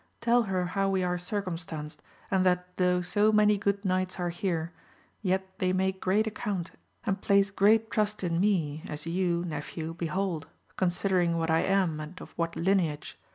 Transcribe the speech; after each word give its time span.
Tell 0.19 0.41
her 0.41 0.65
how 0.65 0.89
we 0.89 1.03
are 1.03 1.19
cir 1.19 1.43
cumstanced, 1.43 1.97
and 2.31 2.43
that 2.43 2.75
though 2.77 3.03
so 3.03 3.31
many 3.31 3.55
good 3.59 3.85
knights 3.85 4.19
are 4.19 4.29
here, 4.29 4.73
yet 5.21 5.45
they 5.59 5.73
make 5.73 6.01
great 6.01 6.25
account, 6.25 6.71
and 7.05 7.21
place 7.21 7.51
great 7.51 7.91
trust 7.91 8.23
in 8.23 8.39
me 8.41 8.81
as 8.89 9.05
you 9.05 9.45
nephew 9.45 9.93
behold, 9.93 10.47
considering 10.75 11.37
what 11.37 11.51
I 11.51 11.59
am 11.59 11.99
and 11.99 12.19
of 12.19 12.31
what 12.31 12.55
lineage. 12.55 13.19